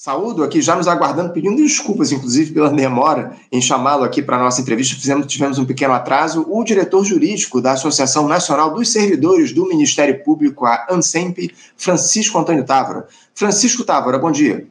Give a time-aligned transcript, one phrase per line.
[0.00, 4.38] Saúdo aqui, já nos aguardando, pedindo desculpas, inclusive, pela demora em chamá-lo aqui para a
[4.38, 4.94] nossa entrevista.
[4.94, 6.46] Fizemos, tivemos um pequeno atraso.
[6.48, 12.64] O diretor jurídico da Associação Nacional dos Servidores do Ministério Público, a ANSEMP, Francisco Antônio
[12.64, 13.08] Távora.
[13.34, 14.68] Francisco Távora, bom dia.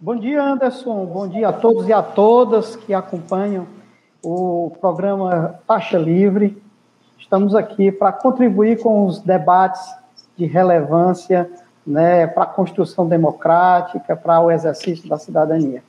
[0.00, 1.04] Bom dia, Anderson.
[1.04, 3.66] Bom dia a todos e a todas que acompanham
[4.24, 6.56] o programa Taxa Livre.
[7.18, 9.82] Estamos aqui para contribuir com os debates
[10.34, 11.46] de relevância
[11.86, 15.82] né, para a construção democrática, para o exercício da cidadania.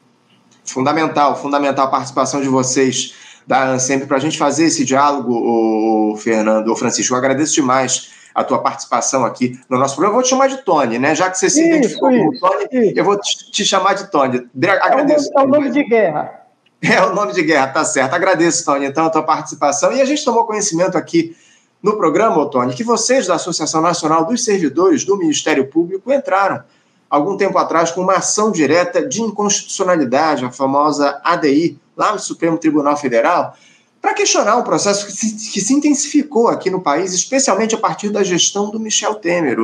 [0.64, 3.16] Fundamental, fundamental a participação de vocês
[3.48, 7.14] da ANSEMP para a gente fazer esse diálogo, o Fernando, o Francisco.
[7.14, 10.12] Eu agradeço demais a tua participação aqui no nosso programa.
[10.12, 11.16] Eu vou te chamar de Tony, né?
[11.16, 12.94] Já que você se isso, identificou isso, como Tony, isso.
[12.96, 14.48] eu vou te, te, chamar de Tony.
[14.82, 15.32] Agradeço.
[15.36, 16.42] É o, nome, é o nome de guerra.
[16.80, 18.14] É o nome de guerra, tá certo.
[18.14, 19.92] Agradeço, Tony, então, a tua participação.
[19.92, 21.36] E a gente tomou conhecimento aqui
[21.82, 26.64] no programa, Otônio, que vocês da Associação Nacional dos Servidores do Ministério Público entraram
[27.10, 32.58] algum tempo atrás com uma ação direta de inconstitucionalidade, a famosa ADI, lá no Supremo
[32.58, 33.56] Tribunal Federal,
[34.02, 38.10] para questionar um processo que se, que se, intensificou aqui no país, especialmente a partir
[38.10, 39.58] da gestão do Michel Temer,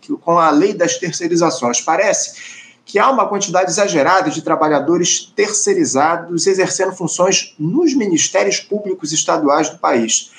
[0.00, 1.80] que, com a lei das terceirizações.
[1.80, 9.70] Parece que há uma quantidade exagerada de trabalhadores terceirizados exercendo funções nos ministérios públicos estaduais
[9.70, 10.30] do país.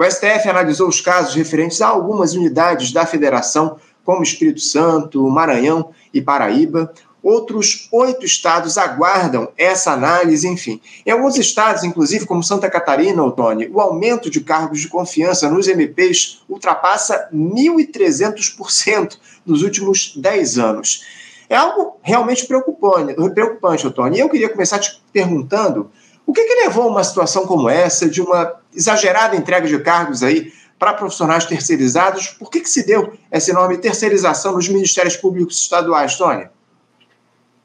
[0.00, 5.90] O STF analisou os casos referentes a algumas unidades da federação, como Espírito Santo, Maranhão
[6.14, 6.90] e Paraíba.
[7.22, 10.80] Outros oito estados aguardam essa análise, enfim.
[11.04, 15.68] Em alguns estados, inclusive, como Santa Catarina, Otone, o aumento de cargos de confiança nos
[15.68, 21.04] MPs ultrapassa 1.300% nos últimos 10 anos.
[21.46, 23.86] É algo realmente preocupante, preocupante.
[24.16, 25.90] E eu queria começar te perguntando
[26.26, 30.22] o que, que levou a uma situação como essa, de uma exagerada entrega de cargos
[30.22, 32.28] aí para profissionais terceirizados?
[32.28, 36.50] Por que, que se deu essa enorme terceirização nos ministérios públicos estaduais, Tônia?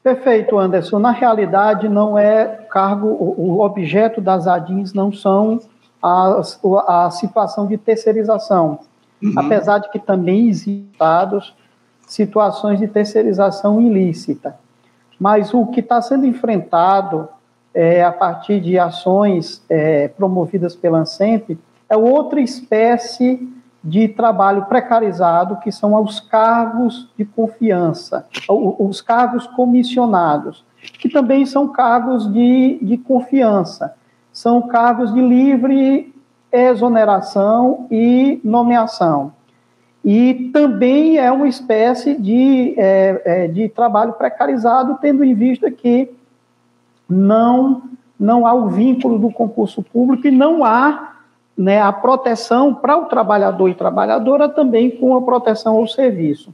[0.04, 1.00] Perfeito, Anderson.
[1.00, 5.60] Na realidade, não é cargo, o objeto das ADINs não são
[6.02, 6.42] a,
[6.88, 8.80] a situação de terceirização,
[9.24, 9.34] uhum.
[9.36, 10.86] apesar de que também existem
[12.06, 14.56] situações de terceirização ilícita.
[15.20, 17.28] Mas o que está sendo enfrentado
[17.76, 21.60] é, a partir de ações é, promovidas pela ANSEMP,
[21.90, 23.48] é outra espécie
[23.84, 30.66] de trabalho precarizado, que são os cargos de confiança, os cargos comissionados,
[31.00, 33.94] que também são cargos de, de confiança,
[34.32, 36.12] são cargos de livre
[36.52, 39.34] exoneração e nomeação.
[40.04, 46.12] E também é uma espécie de, é, é, de trabalho precarizado, tendo em vista que
[47.10, 47.84] não,
[48.20, 51.16] não há o vínculo do concurso público e não há
[51.58, 56.54] né, a proteção para o trabalhador e trabalhadora também com a proteção ao serviço.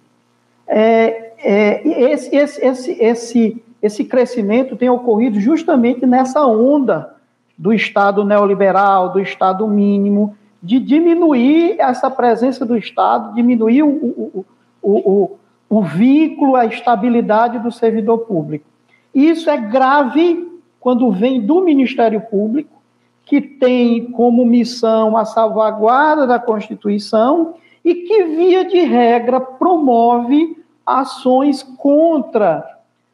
[0.68, 7.16] É, é, esse, esse, esse, esse, esse crescimento tem ocorrido justamente nessa onda
[7.58, 14.46] do Estado neoliberal, do Estado mínimo, de diminuir essa presença do Estado, diminuir o, o,
[14.82, 15.38] o, o,
[15.70, 18.66] o vínculo, a estabilidade do servidor público.
[19.14, 20.50] Isso é grave
[20.80, 22.82] quando vem do Ministério Público,
[23.26, 31.64] que tem como missão a salvaguarda da Constituição e que, via de regra, promove ações
[31.64, 32.66] contra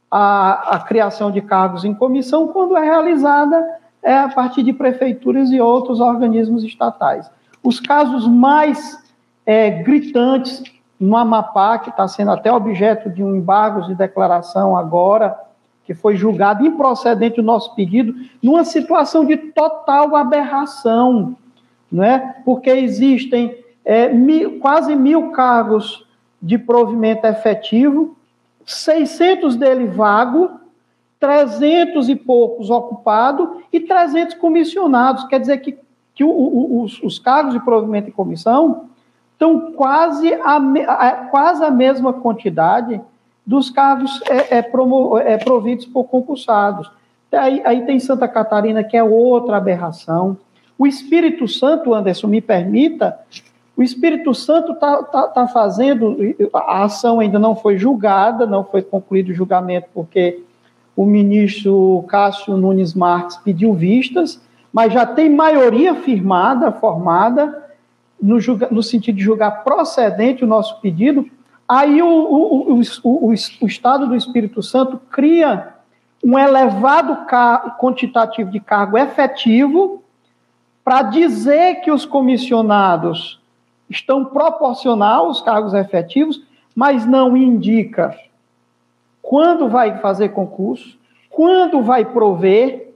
[0.10, 3.64] a, a criação de cargos em comissão, quando é realizada
[4.02, 7.30] é, a partir de prefeituras e outros organismos estatais.
[7.62, 8.98] Os casos mais
[9.46, 10.64] é, gritantes
[11.00, 15.38] no Amapá, que está sendo até objeto de um embargo de declaração agora,
[15.88, 21.38] que foi julgado improcedente o nosso pedido, numa situação de total aberração,
[21.90, 22.36] não é?
[22.44, 26.06] porque existem é, mil, quase mil cargos
[26.42, 28.18] de provimento efetivo,
[28.66, 30.60] 600 dele vago,
[31.22, 35.24] 300 e poucos ocupados e 300 comissionados.
[35.24, 35.78] Quer dizer que,
[36.14, 38.90] que o, o, os, os, cargos de provimento e comissão
[39.32, 43.00] estão quase a, a, quase a mesma quantidade
[43.48, 46.92] dos cargos é, é, promo, é, providos por concursados.
[47.32, 50.38] Aí, aí tem Santa Catarina, que é outra aberração.
[50.78, 53.18] O Espírito Santo, Anderson, me permita,
[53.76, 56.18] o Espírito Santo está tá, tá fazendo,
[56.54, 60.44] a ação ainda não foi julgada, não foi concluído o julgamento, porque
[60.96, 64.42] o ministro Cássio Nunes Marques pediu vistas,
[64.74, 67.66] mas já tem maioria firmada, formada,
[68.22, 71.26] no, julga, no sentido de julgar procedente o nosso pedido,
[71.68, 75.74] Aí o, o, o, o, Estado do Espírito Santo cria
[76.24, 77.26] um elevado
[77.78, 80.02] quantitativo de cargo efetivo
[80.84, 83.42] para dizer que os comissionados
[83.90, 86.42] estão proporcional aos cargos efetivos,
[86.74, 88.18] mas não indica
[89.22, 90.98] quando vai fazer concurso,
[91.30, 92.94] quando vai prover,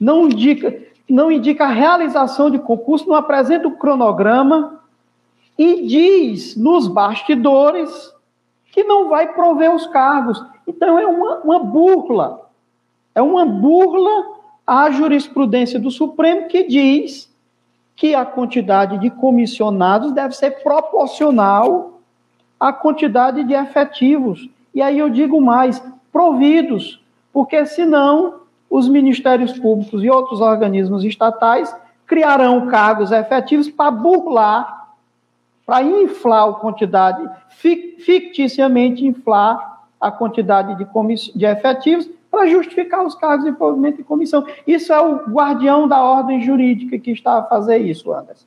[0.00, 0.76] não indica,
[1.08, 4.80] não indica a realização de concurso, não apresenta o cronograma
[5.58, 8.12] e diz nos bastidores
[8.72, 10.44] que não vai prover os cargos.
[10.66, 12.50] Então é uma, uma burla.
[13.14, 14.34] É uma burla
[14.66, 17.32] à jurisprudência do Supremo que diz
[17.96, 22.00] que a quantidade de comissionados deve ser proporcional
[22.58, 24.48] à quantidade de efetivos.
[24.74, 25.80] E aí eu digo mais,
[26.12, 27.00] providos,
[27.32, 31.74] porque senão os ministérios públicos e outros organismos estatais
[32.06, 34.83] criarão cargos efetivos para burlar,
[35.66, 37.28] para inflar a quantidade,
[37.58, 40.86] ficticiamente inflar a quantidade de,
[41.34, 44.44] de efetivos para justificar os cargos de provimento e comissão.
[44.66, 48.44] Isso é o guardião da ordem jurídica que está a fazer isso, Anderson.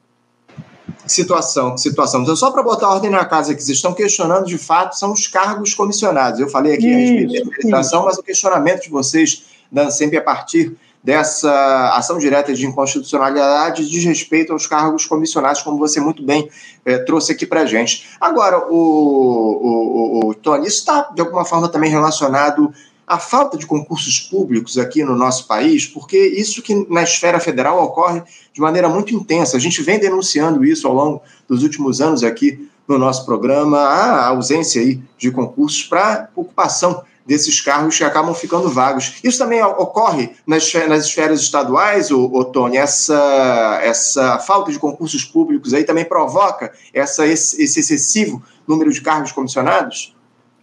[1.06, 2.22] Situação, situação.
[2.22, 5.26] Então, só para botar ordem na casa que vocês estão questionando, de fato, são os
[5.26, 6.40] cargos comissionados.
[6.40, 10.22] Eu falei aqui isso, a respeito da mas o questionamento de vocês, dando sempre a
[10.22, 16.50] partir dessa ação direta de inconstitucionalidade diz respeito aos cargos comissionados, como você muito bem
[16.84, 18.10] é, trouxe aqui para gente.
[18.20, 22.74] Agora, o, o, o, o Tony, isso está, de alguma forma, também relacionado
[23.08, 27.82] a falta de concursos públicos aqui no nosso país, porque isso que na esfera federal
[27.82, 28.22] ocorre
[28.52, 29.56] de maneira muito intensa.
[29.56, 34.28] A gente vem denunciando isso ao longo dos últimos anos aqui no nosso programa, a
[34.28, 39.20] ausência aí de concursos para ocupação desses cargos que acabam ficando vagos.
[39.24, 45.74] Isso também ocorre nas, nas esferas estaduais, o, Tony, essa, essa falta de concursos públicos
[45.74, 50.16] aí também provoca essa, esse, esse excessivo número de cargos comissionados?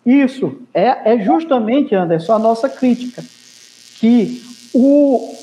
[0.05, 3.25] Isso é, é justamente, Anderson, a nossa crítica,
[3.99, 5.34] que o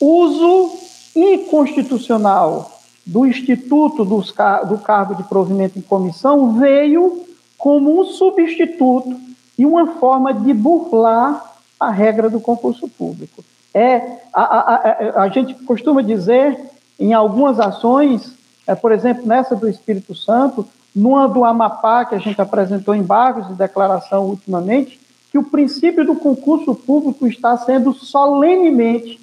[0.00, 0.78] uso
[1.14, 4.32] inconstitucional do Instituto dos,
[4.68, 7.24] do Cargo de Provimento em Comissão veio
[7.58, 9.29] como um substituto
[9.60, 13.44] e uma forma de burlar a regra do concurso público.
[13.74, 16.58] É, a, a, a, a gente costuma dizer,
[16.98, 18.32] em algumas ações,
[18.66, 20.66] é, por exemplo, nessa do Espírito Santo,
[20.96, 24.98] numa do Amapá, que a gente apresentou em Barros de declaração ultimamente,
[25.30, 29.20] que o princípio do concurso público está sendo solenemente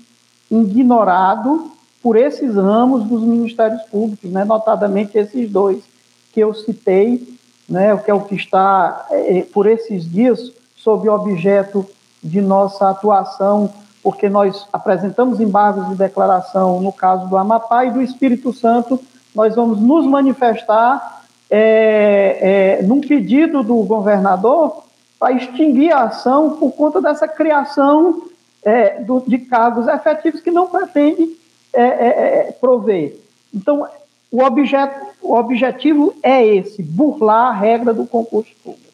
[0.51, 1.71] ignorado
[2.03, 4.45] por esses ramos dos ministérios públicos, né?
[4.45, 5.83] notadamente esses dois
[6.31, 7.27] que eu citei,
[7.67, 7.95] né?
[7.97, 11.85] que é o que está, é, por esses dias, sob objeto
[12.23, 13.71] de nossa atuação,
[14.01, 18.99] porque nós apresentamos embargos de declaração no caso do Amapá e do Espírito Santo,
[19.35, 24.83] nós vamos nos manifestar é, é, num pedido do governador
[25.19, 28.23] para extinguir a ação por conta dessa criação
[28.63, 31.37] é, do, de cargos efetivos que não pretende
[31.73, 33.17] é, é, é, prover.
[33.53, 33.87] Então,
[34.31, 38.93] o, objeto, o objetivo é esse, burlar a regra do concurso público,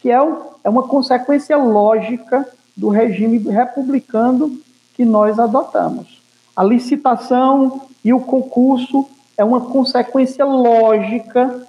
[0.00, 4.58] que é, um, é uma consequência lógica do regime republicano
[4.94, 6.20] que nós adotamos.
[6.54, 9.06] A licitação e o concurso
[9.36, 11.66] é uma consequência lógica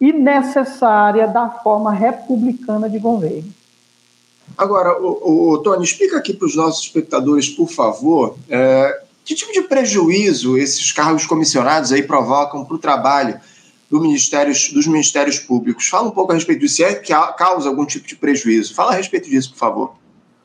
[0.00, 3.52] e necessária da forma republicana de governo.
[4.56, 9.52] Agora, o, o Tony, explica aqui para os nossos espectadores, por favor, é, que tipo
[9.52, 13.40] de prejuízo esses cargos comissionados aí provocam para o trabalho
[13.90, 15.88] do ministérios, dos ministérios públicos?
[15.88, 18.72] Fala um pouco a respeito disso, se é que causa algum tipo de prejuízo.
[18.72, 19.94] Fala a respeito disso, por favor.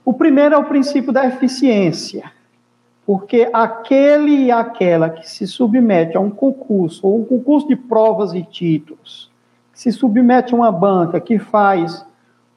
[0.04, 2.32] O primeiro é o princípio da eficiência,
[3.06, 8.34] porque aquele e aquela que se submete a um concurso, ou um concurso de provas
[8.34, 9.29] e títulos,
[9.75, 12.03] se submete a uma banca que faz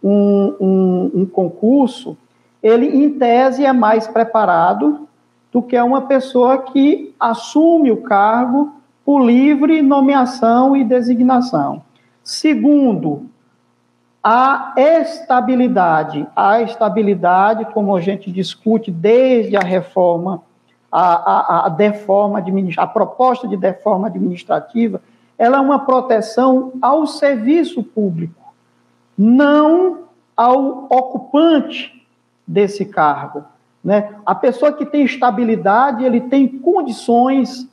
[0.03, 2.17] um, um, um concurso,
[2.63, 5.07] ele, em tese, é mais preparado
[5.55, 8.73] do que uma pessoa que assume o cargo
[9.05, 11.81] por livre nomeação e designação.
[12.25, 13.31] Segundo,
[14.21, 16.27] a estabilidade.
[16.35, 20.43] A estabilidade, como a gente discute desde a reforma,
[20.91, 22.43] a, a, a, deforma
[22.77, 25.01] a proposta de deforma administrativa,
[25.39, 28.53] ela é uma proteção ao serviço público,
[29.17, 30.05] não
[30.37, 32.05] ao ocupante
[32.45, 33.54] desse cargo.
[33.85, 34.15] Né?
[34.25, 37.69] A pessoa que tem estabilidade, ele tem condições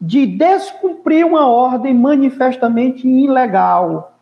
[0.00, 4.12] de descumprir uma ordem manifestamente ilegal.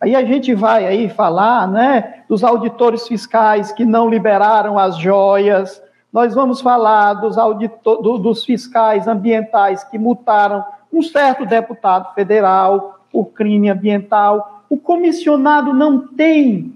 [0.00, 5.82] Aí a gente vai aí falar, né, dos auditores fiscais que não liberaram as joias.
[6.12, 13.00] Nós vamos falar dos, auditor, do, dos fiscais ambientais que multaram um certo deputado federal
[13.12, 14.62] por crime ambiental.
[14.70, 16.72] O comissionado não tem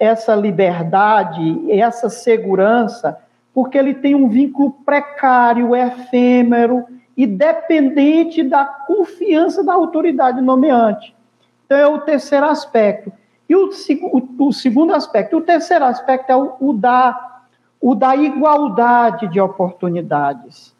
[0.00, 3.18] essa liberdade, essa segurança,
[3.54, 6.84] porque ele tem um vínculo precário, efêmero
[7.16, 11.14] e dependente da confiança da autoridade nomeante.
[11.66, 13.12] Então, é o terceiro aspecto.
[13.48, 17.42] E o, o, o segundo aspecto, o terceiro aspecto é o, o, da,
[17.80, 20.74] o da igualdade de oportunidades.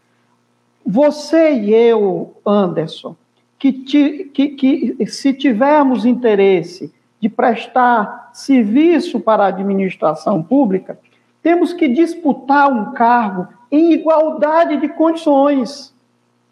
[0.84, 3.14] Você e eu, Anderson,
[3.58, 10.98] que, ti, que, que se tivermos interesse de prestar serviço para a administração pública,
[11.42, 15.94] temos que disputar um cargo em igualdade de condições,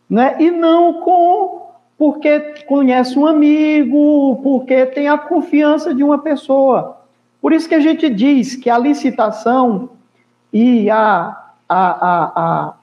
[0.08, 0.36] né?
[0.40, 1.60] e não com
[1.96, 6.96] porque conhece um amigo, porque tem a confiança de uma pessoa.
[7.42, 9.90] Por isso que a gente diz que a licitação
[10.50, 12.74] e, a, a, a, a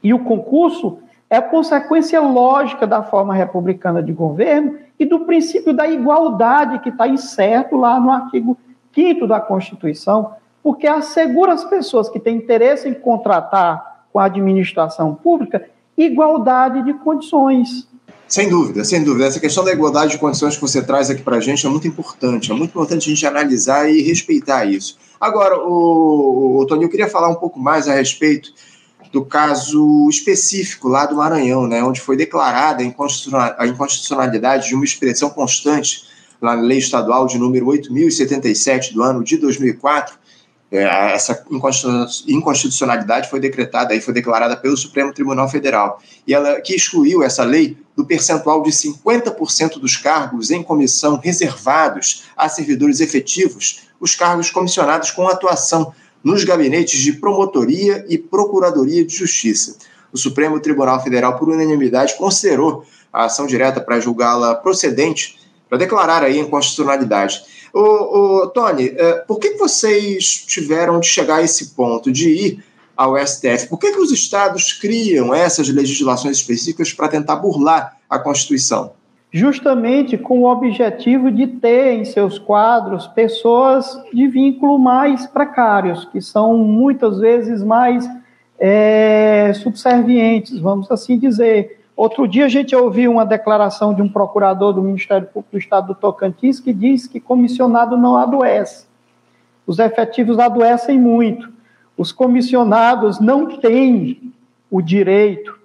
[0.00, 0.98] e o concurso
[1.28, 7.08] é consequência lógica da forma republicana de governo e do princípio da igualdade que está
[7.08, 8.56] incerto lá no artigo
[8.94, 15.14] 5 da Constituição, porque assegura às pessoas que têm interesse em contratar com a administração
[15.14, 17.86] pública igualdade de condições.
[18.26, 19.26] Sem dúvida, sem dúvida.
[19.26, 21.88] Essa questão da igualdade de condições que você traz aqui para a gente é muito
[21.88, 22.50] importante.
[22.50, 24.96] É muito importante a gente analisar e respeitar isso.
[25.20, 28.52] Agora, o, o Tony, eu queria falar um pouco mais a respeito
[29.12, 35.30] do caso específico lá do Maranhão, né, onde foi declarada a inconstitucionalidade de uma expressão
[35.30, 36.04] constante
[36.40, 40.14] na lei estadual de número 8.077 do ano de 2004,
[40.70, 41.44] é, essa
[42.28, 47.42] inconstitucionalidade foi decretada e foi declarada pelo Supremo Tribunal Federal e ela que excluiu essa
[47.42, 54.50] lei do percentual de 50% dos cargos em comissão reservados a servidores efetivos, os cargos
[54.50, 59.76] comissionados com atuação nos gabinetes de promotoria e procuradoria de justiça.
[60.12, 66.22] O Supremo Tribunal Federal, por unanimidade, considerou a ação direta para julgá-la procedente, para declarar
[66.22, 67.42] aí a inconstitucionalidade.
[67.72, 67.80] Ô,
[68.42, 72.64] ô, Tony, é, por que vocês tiveram de chegar a esse ponto de ir
[72.96, 73.68] ao STF?
[73.68, 78.92] Por que, que os estados criam essas legislações específicas para tentar burlar a Constituição?
[79.32, 86.20] Justamente com o objetivo de ter em seus quadros pessoas de vínculo mais precários, que
[86.20, 88.08] são muitas vezes mais
[88.58, 94.72] é, subservientes, vamos assim dizer Outro dia a gente ouviu uma declaração de um procurador
[94.72, 98.86] do Ministério Público do Estado do Tocantins que diz que comissionado não adoece.
[99.66, 101.52] Os efetivos adoecem muito.
[101.98, 104.32] Os comissionados não têm
[104.70, 105.60] o direito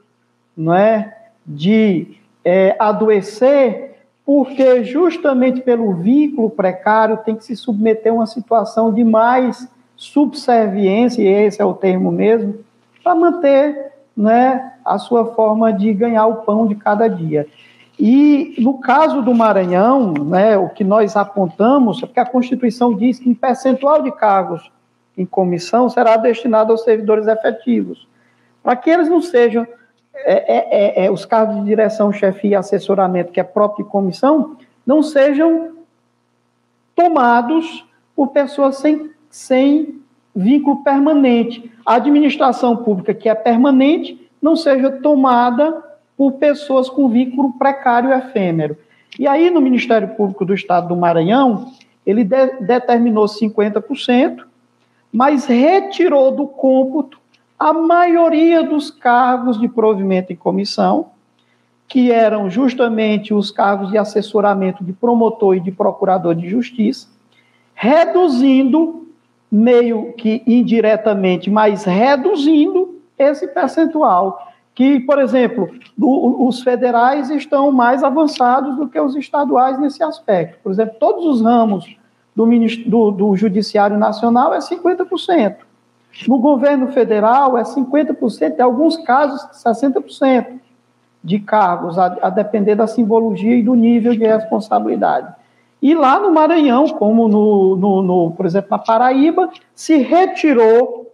[0.57, 8.15] não é, de é, adoecer, porque justamente pelo vínculo precário tem que se submeter a
[8.15, 12.55] uma situação de mais subserviência, e esse é o termo mesmo,
[13.01, 17.47] para manter né, a sua forma de ganhar o pão de cada dia.
[17.99, 23.19] E no caso do Maranhão, né, o que nós apontamos é porque a Constituição diz
[23.19, 24.71] que um percentual de cargos
[25.17, 28.07] em comissão será destinado aos servidores efetivos,
[28.61, 29.65] para que eles não sejam
[30.13, 33.91] é, é, é, é os cargos de direção, chefia e assessoramento, que é próprio de
[33.91, 35.75] comissão, não sejam
[36.95, 40.01] tomados por pessoas sem, sem
[40.35, 41.71] vínculo permanente.
[41.85, 45.83] A administração pública, que é permanente, não seja tomada
[46.17, 48.77] por pessoas com vínculo precário efêmero.
[49.17, 51.71] E aí, no Ministério Público do Estado do Maranhão,
[52.05, 54.43] ele de determinou 50%,
[55.11, 57.17] mas retirou do cômputo
[57.57, 61.11] a maioria dos cargos de provimento em comissão,
[61.87, 67.07] que eram justamente os cargos de assessoramento de promotor e de procurador de justiça,
[67.73, 69.04] reduzindo,
[69.51, 74.51] meio que indiretamente, mas reduzindo esse percentual.
[74.73, 80.59] Que, por exemplo, do, os federais estão mais avançados do que os estaduais nesse aspecto.
[80.61, 81.95] Por exemplo, todos os ramos
[82.35, 82.45] do,
[82.85, 85.55] do, do Judiciário Nacional é 50%.
[86.27, 90.59] No governo federal é 50%, em alguns casos 60%
[91.23, 95.33] de cargos, a, a, depender da simbologia e do nível de responsabilidade.
[95.81, 101.13] E lá no Maranhão, como no, no, no por exemplo, na Paraíba, se retirou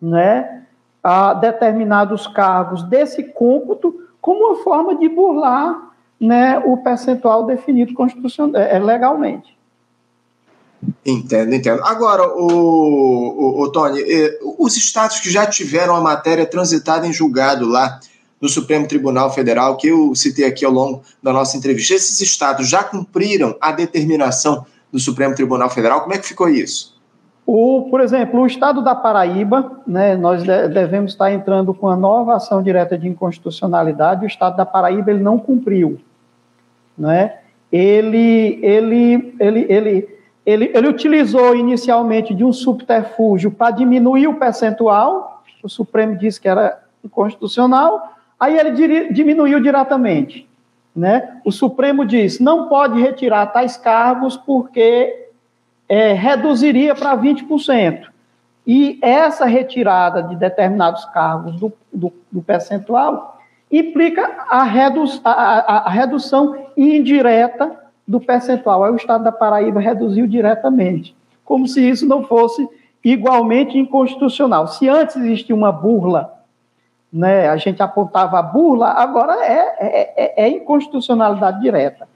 [0.00, 0.62] né,
[1.02, 5.88] a determinados cargos desse cômputo como uma forma de burlar
[6.20, 9.56] né, o percentual definido constitucional, é, legalmente.
[11.04, 11.82] Entendo, entendo.
[11.84, 17.12] Agora, o, o, o, Tony, eh, os estados que já tiveram a matéria transitada em
[17.12, 17.98] julgado lá
[18.40, 22.68] no Supremo Tribunal Federal, que eu citei aqui ao longo da nossa entrevista, esses estados
[22.68, 26.00] já cumpriram a determinação do Supremo Tribunal Federal?
[26.00, 26.96] Como é que ficou isso?
[27.50, 32.36] O, por exemplo, o estado da Paraíba, né, nós devemos estar entrando com a nova
[32.36, 35.98] ação direta de inconstitucionalidade, o estado da Paraíba ele não cumpriu.
[36.96, 37.38] Né?
[37.72, 40.08] Ele, ele, ele, ele,
[40.44, 46.48] ele, ele utilizou inicialmente de um subterfúgio para diminuir o percentual, o Supremo disse que
[46.48, 50.48] era inconstitucional, aí ele diminuiu diretamente.
[50.94, 55.28] né, o Supremo diz não pode retirar tais cargos porque
[55.88, 58.08] é, reduziria para 20%.
[58.66, 63.40] E essa retirada de determinados cargos do, do, do percentual
[63.72, 67.74] implica a, redu a, a, redução indireta
[68.06, 68.84] do percentual.
[68.84, 72.68] Aí o Estado da Paraíba reduziu diretamente, como se isso não fosse
[73.02, 74.66] igualmente inconstitucional.
[74.66, 76.37] Se antes existia uma burla,
[77.12, 82.06] né, a gente apontava a burla, agora é, é, é, é inconstitucionalidade direta.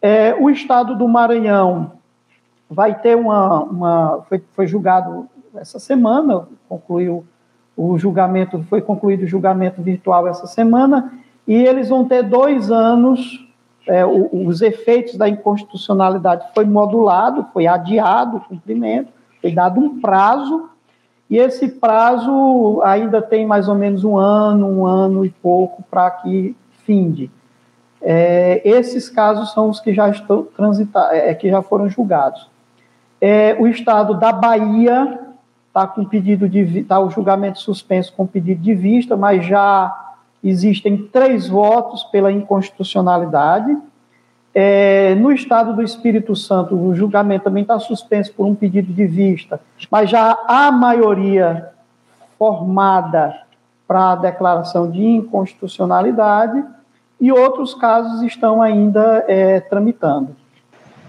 [0.00, 1.92] É, o Estado do Maranhão
[2.70, 3.62] vai ter uma.
[3.64, 7.26] uma foi, foi julgado essa semana, concluiu
[7.76, 11.12] o julgamento, foi concluído o julgamento virtual essa semana,
[11.46, 13.46] e eles vão ter dois anos,
[13.86, 20.68] é, os efeitos da inconstitucionalidade foi modulado, foi adiado o cumprimento, foi dado um prazo,
[21.30, 26.10] e esse prazo ainda tem mais ou menos um ano, um ano e pouco para
[26.10, 27.30] que finde.
[28.00, 32.48] É, esses casos são os que já estão transitar, é, que já foram julgados.
[33.20, 35.18] É, o estado da Bahia
[35.66, 40.96] está com pedido de está o julgamento suspenso com pedido de vista, mas já existem
[40.96, 43.76] três votos pela inconstitucionalidade.
[44.60, 49.06] É, no estado do Espírito Santo, o julgamento também está suspenso por um pedido de
[49.06, 51.68] vista, mas já há maioria
[52.36, 53.40] formada
[53.86, 56.64] para a declaração de inconstitucionalidade
[57.20, 60.34] e outros casos estão ainda é, tramitando.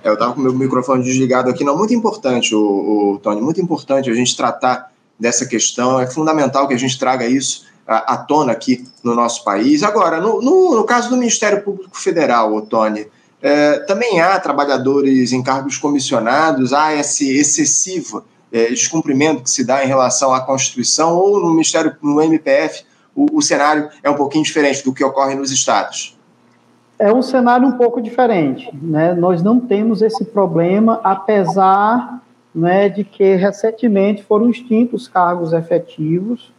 [0.04, 1.64] É, eu estava com o meu microfone desligado aqui.
[1.64, 6.00] Não, muito importante, o, o, Tony, muito importante a gente tratar dessa questão.
[6.00, 9.82] É fundamental que a gente traga isso à, à tona aqui no nosso país.
[9.82, 13.08] Agora, no, no, no, caso do Ministério Público Federal, o Tony,
[13.42, 19.84] é, também há trabalhadores em cargos comissionados, há esse excessivo é, descumprimento que se dá
[19.84, 22.84] em relação à Constituição, ou no Ministério, no MPF,
[23.16, 26.20] o, o cenário é um pouquinho diferente do que ocorre nos estados
[27.00, 28.70] é um cenário um pouco diferente.
[28.76, 29.14] Né?
[29.14, 32.22] Nós não temos esse problema, apesar
[32.54, 36.52] né, de que recentemente foram extintos cargos efetivos,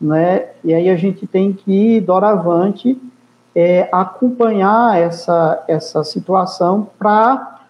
[0.00, 0.46] né?
[0.64, 3.00] e aí a gente tem que, doravante,
[3.54, 7.60] é, acompanhar essa, essa situação para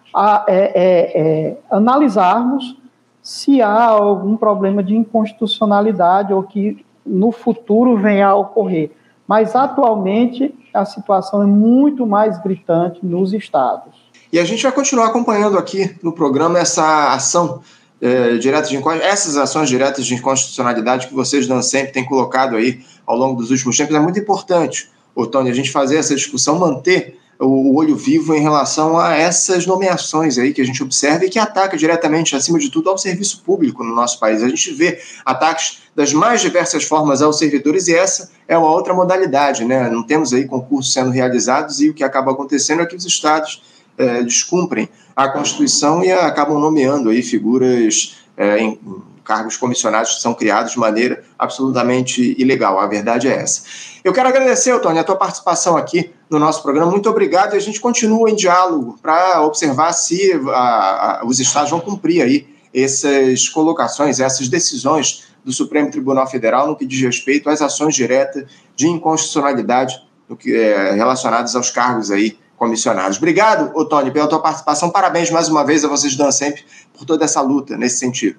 [0.47, 2.77] é, é, é, analisarmos
[3.21, 8.91] se há algum problema de inconstitucionalidade ou que no futuro venha a ocorrer.
[9.27, 13.93] Mas atualmente a situação é muito mais gritante nos estados.
[14.31, 17.61] E a gente vai continuar acompanhando aqui no programa essa ação
[18.01, 23.17] é, direta de essas ações diretas de inconstitucionalidade que vocês sempre têm colocado aí ao
[23.17, 23.95] longo dos últimos tempos.
[23.95, 24.89] É muito importante,
[25.25, 30.37] Tony, a gente fazer essa discussão, manter o olho vivo em relação a essas nomeações
[30.37, 33.83] aí que a gente observa e que ataca diretamente, acima de tudo, ao serviço público
[33.83, 34.41] no nosso país.
[34.41, 38.93] A gente vê ataques das mais diversas formas aos servidores e essa é uma outra
[38.93, 39.89] modalidade, né?
[39.89, 43.61] Não temos aí concursos sendo realizados e o que acaba acontecendo é que os estados
[43.97, 48.79] é, descumprem a Constituição e acabam nomeando aí figuras é, em
[49.25, 52.79] cargos comissionados que são criados de maneira absolutamente ilegal.
[52.79, 53.63] A verdade é essa.
[54.03, 56.91] Eu quero agradecer, Tony, a tua participação aqui no nosso programa.
[56.91, 61.71] Muito obrigado e a gente continua em diálogo para observar se a, a, os estados
[61.71, 67.49] vão cumprir aí essas colocações, essas decisões do Supremo Tribunal Federal no que diz respeito
[67.49, 73.17] às ações diretas de inconstitucionalidade no que, é, relacionadas aos cargos aí comissionados.
[73.17, 74.89] Obrigado, Tony, pela tua participação.
[74.89, 78.37] Parabéns mais uma vez a vocês, Dan, sempre, por toda essa luta nesse sentido.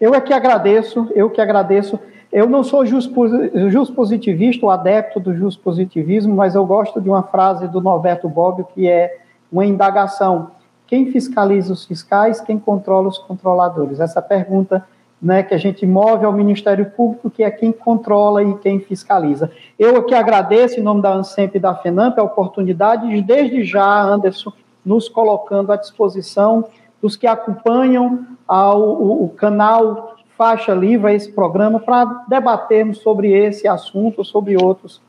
[0.00, 1.98] Eu é que agradeço, eu que agradeço.
[2.30, 3.10] Eu não sou just,
[3.70, 8.28] just positivista, o adepto do just positivismo, mas eu gosto de uma frase do Norberto
[8.28, 9.18] Bobbio que é
[9.50, 10.50] uma indagação.
[10.86, 13.98] Quem fiscaliza os fiscais, quem controla os controladores?
[13.98, 14.84] Essa pergunta
[15.20, 19.50] né, que a gente move ao Ministério Público, que é quem controla e quem fiscaliza.
[19.78, 24.02] Eu aqui agradeço, em nome da ANSEMP e da FENAMP, a oportunidade de, desde já,
[24.02, 24.52] Anderson,
[24.84, 26.66] nos colocando à disposição
[27.00, 33.66] dos que acompanham ao, o, o canal Faixa Livre, esse programa, para debatermos sobre esse
[33.66, 35.00] assunto, sobre outros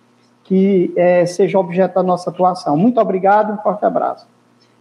[0.43, 2.77] que é, sejam objeto da nossa atuação.
[2.77, 4.25] Muito obrigado, um forte abraço.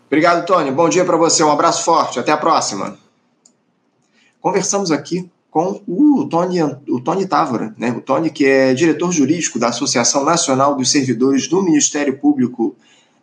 [0.07, 0.71] Obrigado, Tony.
[0.71, 2.97] Bom dia para você, um abraço forte, até a próxima.
[4.40, 7.90] Conversamos aqui com o Tony, o Tony Távora, né?
[7.90, 12.77] o Tony que é diretor jurídico da Associação Nacional dos Servidores do Ministério Público,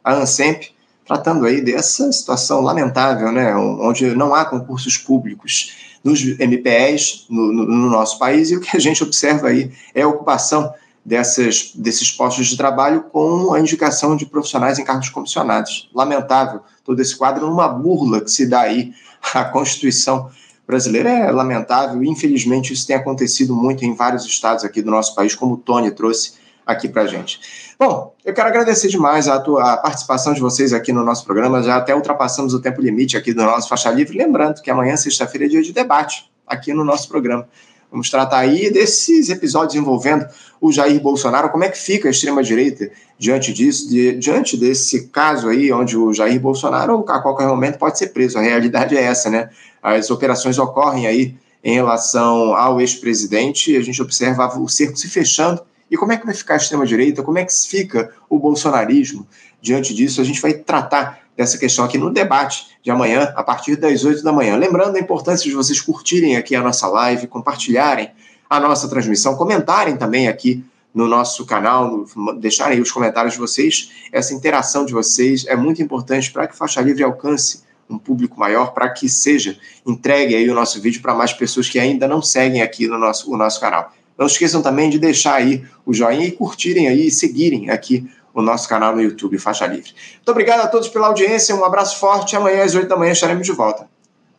[0.04, 0.73] a ANSEMP,
[1.06, 7.66] tratando aí dessa situação lamentável, né, onde não há concursos públicos nos MPEs no, no,
[7.66, 10.74] no, nosso país, e o que a gente observa aí é a ocupação
[11.06, 15.90] dessas, desses postos de trabalho com a indicação de profissionais em cargos comissionados.
[15.94, 18.94] Lamentável todo esse quadro, numa burla que se dá aí
[19.34, 20.30] à Constituição
[20.68, 21.10] brasileira.
[21.10, 25.56] É lamentável, infelizmente isso tem acontecido muito em vários estados aqui do nosso país, como
[25.56, 26.34] o Tony trouxe
[26.66, 27.40] aqui para gente.
[27.78, 31.62] Bom, eu quero agradecer demais a, tua, a participação de vocês aqui no nosso programa.
[31.62, 34.18] Já até ultrapassamos o tempo limite aqui do nosso Faixa Livre.
[34.18, 37.48] Lembrando que amanhã, sexta-feira, é dia de debate aqui no nosso programa.
[37.92, 40.26] Vamos tratar aí desses episódios envolvendo
[40.60, 45.48] o Jair Bolsonaro, como é que fica a extrema-direita diante disso, de, diante desse caso
[45.48, 48.40] aí, onde o Jair Bolsonaro, a qualquer momento, pode ser preso.
[48.40, 49.50] A realidade é essa, né?
[49.82, 55.62] As operações ocorrem aí em relação ao ex-presidente, a gente observa o cerco se fechando.
[55.90, 57.24] E como é que vai ficar a extrema-direita?
[57.24, 59.28] Como é que fica o bolsonarismo
[59.62, 60.22] diante disso?
[60.22, 64.24] A gente vai tratar dessa questão aqui no debate de amanhã, a partir das 8
[64.24, 64.56] da manhã.
[64.56, 68.12] Lembrando a importância de vocês curtirem aqui a nossa live, compartilharem
[68.50, 72.06] a nossa transmissão, comentarem também aqui no nosso canal,
[72.40, 73.92] deixarem aí os comentários de vocês.
[74.12, 78.74] Essa interação de vocês é muito importante para que Faixa Livre alcance um público maior,
[78.74, 82.62] para que seja entregue aí o nosso vídeo para mais pessoas que ainda não seguem
[82.62, 83.92] aqui no nosso, o nosso canal.
[84.18, 88.42] Não esqueçam também de deixar aí o joinha e curtirem aí e seguirem aqui o
[88.42, 89.92] nosso canal no YouTube, Faixa Livre.
[90.16, 92.36] Muito obrigado a todos pela audiência, um abraço forte.
[92.36, 93.88] Amanhã às 8 da manhã estaremos de volta.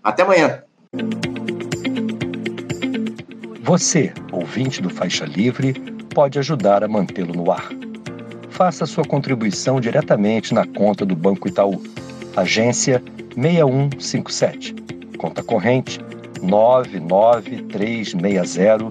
[0.02, 0.62] Até amanhã.
[3.62, 5.72] Você, ouvinte do Faixa Livre,
[6.14, 7.68] pode ajudar a mantê-lo no ar.
[8.50, 11.82] Faça sua contribuição diretamente na conta do Banco Itaú.
[12.37, 13.02] Agência
[13.37, 14.76] 6157.
[15.18, 15.98] Conta corrente
[16.42, 18.90] 99360,